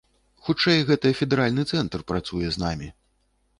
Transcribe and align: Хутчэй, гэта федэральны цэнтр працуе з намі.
Хутчэй, 0.45 0.79
гэта 0.87 1.11
федэральны 1.19 1.67
цэнтр 1.75 2.05
працуе 2.13 2.47
з 2.55 2.67
намі. 2.67 2.93